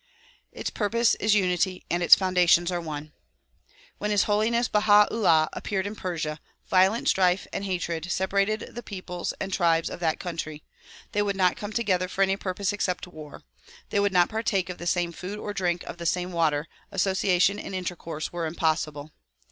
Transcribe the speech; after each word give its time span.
Its 0.51 0.71
purpose 0.71 1.13
is 1.19 1.35
unity 1.35 1.85
and 1.87 2.01
its 2.01 2.15
foundations 2.15 2.71
are 2.71 2.81
one. 2.81 3.13
When 3.99 4.09
His 4.09 4.23
Holiness 4.23 4.67
Baha 4.67 5.07
'Ullah 5.11 5.47
appeared 5.53 5.85
in 5.85 5.93
Persia 5.93 6.39
violent 6.65 7.07
strife 7.07 7.45
and 7.53 7.65
hatred 7.65 8.11
separated 8.11 8.73
the 8.73 8.81
peoples 8.81 9.31
and 9.39 9.53
tribes 9.53 9.91
of 9.91 9.99
that 9.99 10.19
country, 10.19 10.63
They 11.11 11.21
would 11.21 11.35
not 11.35 11.55
come 11.55 11.71
together 11.71 12.07
for 12.07 12.23
any 12.23 12.35
purpose 12.35 12.73
except 12.73 13.05
war; 13.05 13.43
they 13.91 13.99
would 13.99 14.11
not 14.11 14.27
partake 14.27 14.69
of 14.69 14.79
the 14.79 14.87
same 14.87 15.11
food 15.11 15.37
or 15.37 15.53
drink 15.53 15.83
of 15.83 15.99
the 15.99 16.07
same 16.07 16.31
water; 16.31 16.67
association 16.91 17.59
and 17.59 17.75
intercourse 17.75 18.33
were 18.33 18.47
impossible. 18.47 19.11